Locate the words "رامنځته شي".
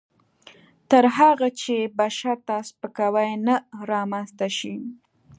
3.91-4.75